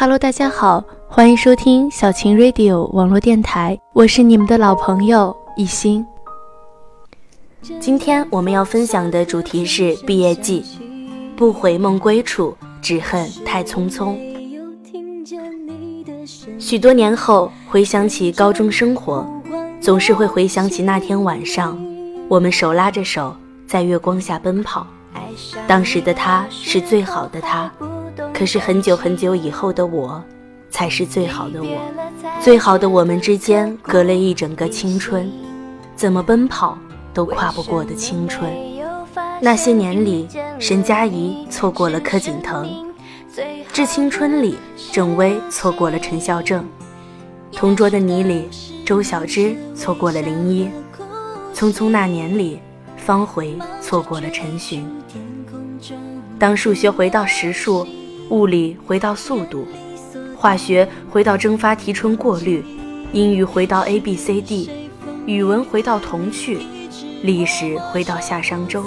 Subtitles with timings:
[0.00, 6.06] Hello，大家好，欢迎收听小晴 Radio 网络电台，我是你们的老朋友一心。
[7.78, 10.64] 今天我们要分享的主题是毕业季，
[11.36, 14.16] 不悔梦归处，只恨太匆匆。
[16.58, 19.30] 许多年后回想起高中生活，
[19.82, 21.78] 总是会回想起那天晚上，
[22.26, 23.36] 我们手拉着手
[23.66, 24.86] 在月光下奔跑，
[25.68, 27.70] 当时的他是最好的他。
[28.40, 30.24] 可是很久很久以后的我，
[30.70, 31.78] 才是最好的我。
[32.40, 35.30] 最好的我们之间隔了一整个青春，
[35.94, 36.78] 怎么奔跑
[37.12, 38.50] 都跨不过的青春。
[39.42, 40.26] 那些年里，
[40.58, 42.64] 沈佳宜错过了柯景腾；
[43.74, 44.56] 致青春里，
[44.90, 46.62] 郑薇错过了陈孝正；
[47.52, 48.48] 同桌的你里，
[48.86, 50.70] 周小栀错过了林一；
[51.54, 52.58] 匆匆那年里，
[52.96, 54.90] 方茴错过了陈寻。
[56.38, 57.86] 当数学回到实数。
[58.30, 59.66] 物理回到速度，
[60.36, 62.64] 化学回到蒸发提纯过滤，
[63.12, 64.70] 英语回到 A B C D，
[65.26, 66.58] 语文回到童趣，
[67.22, 68.84] 历史回到夏商周，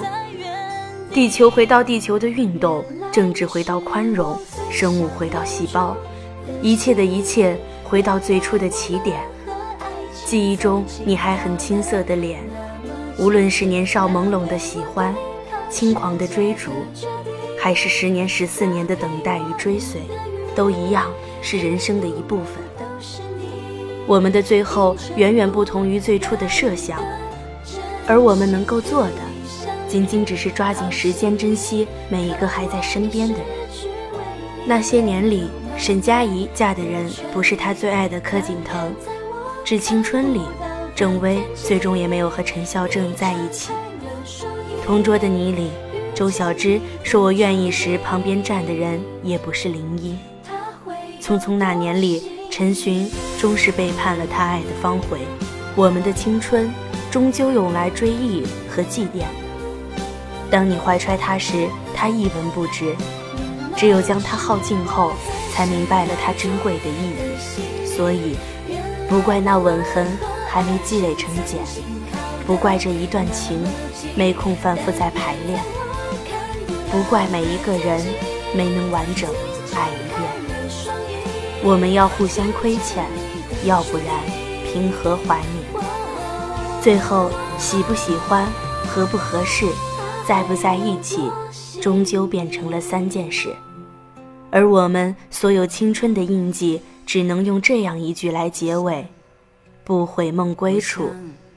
[1.12, 4.38] 地球回到地球的运动，政治回到宽容，
[4.70, 5.94] 生物回到细胞，
[6.62, 9.20] 一切的一切回到最初的起点。
[10.24, 12.40] 记忆中你还很青涩的脸，
[13.18, 15.14] 无论是年少朦胧的喜欢，
[15.68, 16.70] 轻狂的追逐。
[17.64, 19.98] 还是十年、十四年的等待与追随，
[20.54, 22.62] 都一样是人生的一部分。
[24.06, 27.02] 我们的最后远远不同于最初的设想，
[28.06, 29.16] 而我们能够做的，
[29.88, 33.46] 仅仅只是抓紧时间，珍惜每一个还在身边的人。
[34.66, 38.94] 那些年里，沈佳宜嫁的人不是她最爱的柯景腾，
[39.64, 40.42] 致青春里，
[40.94, 43.72] 郑薇最终也没有和陈孝正在一起。
[44.84, 45.70] 同桌的你里。
[46.14, 50.16] 周小栀说：“我愿意时，旁边站的人也不是林一。
[51.20, 55.18] 匆匆那年里，陈寻终是背叛了他爱的方茴。
[55.74, 56.72] 我们的青春，
[57.10, 59.24] 终究用来追忆和祭奠。
[60.48, 62.94] 当你怀揣它时，它一文不值；
[63.76, 65.14] 只有将它耗尽后，
[65.52, 67.84] 才明白了它珍贵的意义。
[67.84, 68.36] 所以，
[69.08, 70.06] 不怪那吻痕
[70.48, 71.58] 还没积累成茧，
[72.46, 73.58] 不怪这一段情
[74.14, 75.60] 没空反复再排练。”
[76.94, 78.00] 不怪每一个人
[78.54, 79.28] 没能完整
[79.74, 80.22] 爱一遍，
[81.64, 83.04] 我们要互相亏欠，
[83.64, 84.06] 要不然
[84.64, 85.84] 凭何怀缅？
[86.80, 88.46] 最后喜不喜欢、
[88.86, 89.66] 合不合适、
[90.24, 91.28] 在不在一起，
[91.82, 93.52] 终究变成了三件事。
[94.52, 99.08] 而我们所有青春的印记，只能用这样一句来结尾：
[99.82, 101.10] 不悔梦归处，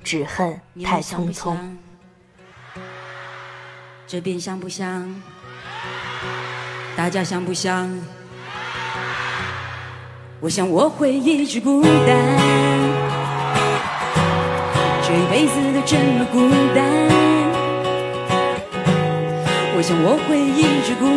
[0.03, 1.55] 只恨太匆匆。
[4.07, 5.13] 这边香不香？
[6.95, 7.93] 大家香不香？
[10.39, 11.91] 我想我会一直孤单，
[15.03, 16.85] 这一辈子都这么孤单。
[19.75, 21.16] 我想我会一直孤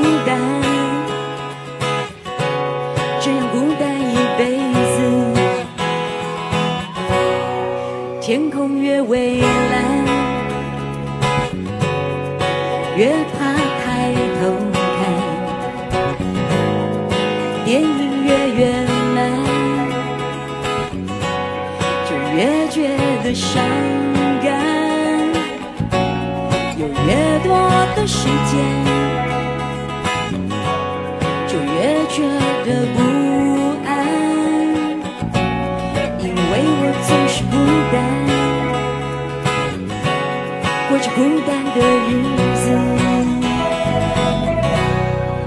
[27.11, 27.51] 越多
[27.97, 28.53] 的时间，
[31.49, 32.23] 就越觉
[32.65, 32.99] 得不
[33.85, 33.91] 安，
[36.21, 37.53] 因为我总是孤
[37.91, 37.95] 单，
[40.89, 41.77] 过着孤单的
[42.07, 42.09] 日
[42.55, 42.65] 子。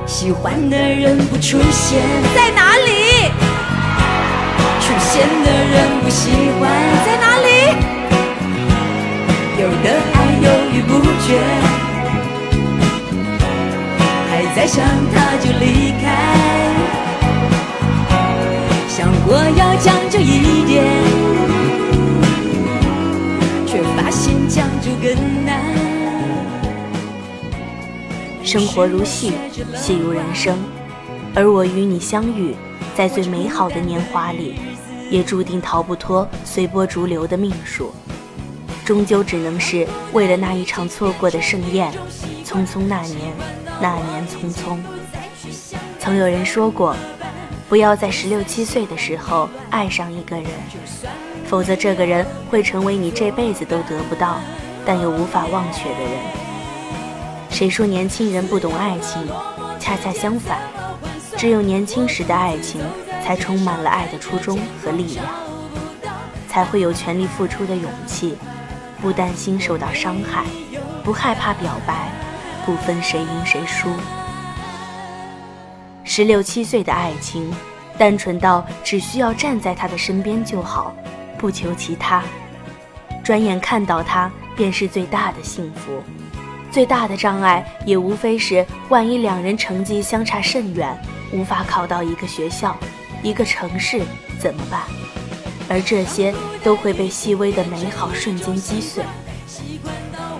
[0.06, 2.02] 喜欢的人不出现
[2.36, 3.32] 在哪里？
[4.82, 5.12] 出现
[5.46, 6.62] 的人不喜欢
[7.06, 7.48] 在哪里？
[9.62, 9.86] 有的
[11.24, 11.40] 豫不决，
[14.30, 16.04] 还在想他就离开。
[18.90, 20.84] 想过要将就一点，
[23.66, 25.16] 却发现将就更
[25.46, 25.64] 难。
[28.44, 29.32] 生活如戏，
[29.76, 30.58] 戏如人生，
[31.34, 32.54] 而我与你相遇
[32.96, 34.56] 在最美好的年华里，
[35.10, 37.92] 也注定逃不脱随波逐流的命数，
[38.84, 41.92] 终究只能是为了那一场错过的盛宴。
[42.46, 43.34] 匆匆那年，
[43.82, 44.78] 那年匆匆。
[46.00, 46.96] 曾有人说过，
[47.68, 50.46] 不要在十六七岁的时候爱上一个人，
[51.46, 54.38] 否则这个人会成为你这辈子都得不到，
[54.86, 56.12] 但又无法忘却的人。
[57.50, 59.28] 谁说年轻人不懂爱情？
[59.80, 60.60] 恰恰相反，
[61.36, 62.82] 只有年轻时的爱情，
[63.24, 65.26] 才充满了爱的初衷和力量，
[66.48, 68.36] 才会有全力付出的勇气，
[69.04, 70.46] 不担心受到伤害，
[71.04, 72.08] 不害怕表白，
[72.66, 73.90] 不分谁赢谁输。
[76.06, 77.54] 十六七岁的爱情，
[77.98, 80.96] 单纯到只需要站在他的身边就好，
[81.38, 82.24] 不求其他。
[83.22, 86.02] 转眼看到他，便是最大的幸福。
[86.72, 90.98] 最大的障碍也无非是，万一两人成绩相差甚远，
[91.34, 92.74] 无法考到一个学校、
[93.22, 94.02] 一个城市，
[94.40, 94.80] 怎么办？
[95.70, 96.34] 而这些
[96.64, 99.04] 都会被细微的美好瞬间击碎。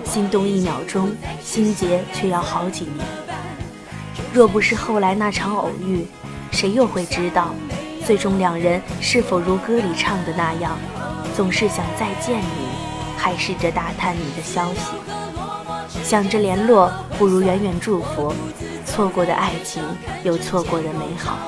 [0.04, 1.12] 心动一秒钟，
[1.42, 3.06] 心结却要好几年。
[4.32, 6.06] 若不是后来那场偶遇，
[6.52, 7.54] 谁又会知道，
[8.06, 10.78] 最终两人是否如歌里唱的那样，
[11.36, 12.68] 总是想再见你，
[13.16, 14.92] 还试着打探你的消息。
[16.02, 18.32] 想着联络，不如远远祝福。
[18.84, 19.82] 错过的爱情，
[20.22, 21.38] 有错过的美好。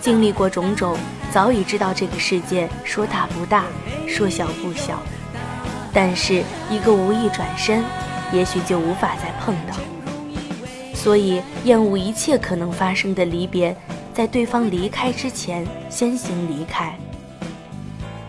[0.00, 0.96] 经历过种种，
[1.30, 3.64] 早已知道这个世界说大不大，
[4.06, 5.02] 说小不小。
[5.92, 7.84] 但是一个无意转身，
[8.32, 9.76] 也许就无法再碰到。
[10.94, 13.74] 所以，厌恶一切可能发生的离别，
[14.12, 16.96] 在对方离开之前先行离开。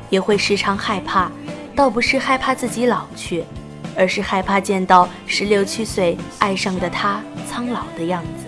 [0.10, 1.32] 也会时常害怕，
[1.76, 3.44] 倒不是害怕自己老去，
[3.96, 8.46] 而是害怕见到十六七岁爱上的他苍老的样子。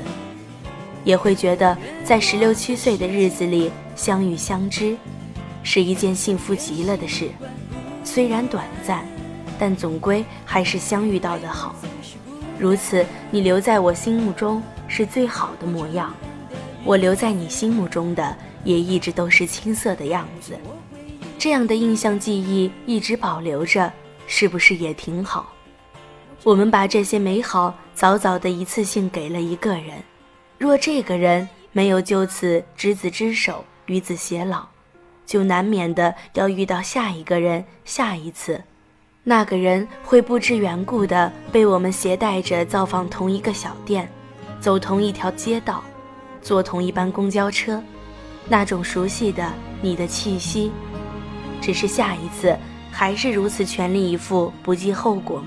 [1.03, 3.71] 也会觉得，在十六七岁的日子里
[4.01, 4.98] 相遇相知，
[5.62, 7.30] 是一件幸福极了的事。
[8.03, 9.06] 虽然短暂，
[9.59, 11.75] 但总归还是相遇到的好。
[12.57, 16.12] 如此，你留在我心目中是最好的模样，
[16.83, 20.57] 我留在你心目中的也一直都是青涩的样子。
[21.38, 23.94] 这样的印象记忆一直保留着，
[24.25, 25.53] 是不是也挺好？
[26.42, 30.01] 我们把这些美好早早的一次性给了一个人，
[30.57, 34.63] 若这个人没有就此执子之手，与子偕老，
[35.25, 38.61] 就难免的要遇到下一个人，下一次。
[39.21, 44.09] 那个人会不知缘故的被我们携带着造访同一个小店，
[44.61, 45.83] 走同一条街道，
[46.41, 47.83] 坐同一班公交车，
[48.47, 49.51] 那种熟悉的
[49.81, 50.71] 你的气息，
[51.61, 52.57] 只是下一次
[52.89, 55.43] 还是如此全力以赴，不计后果。